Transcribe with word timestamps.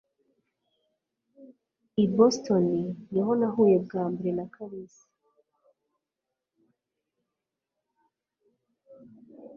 i 2.03 2.05
boston 2.15 2.65
niho 3.11 3.31
nahuye 3.39 3.77
bwa 3.85 4.03
mbere 4.11 4.31
na 4.37 4.45
kalisa 4.53 5.05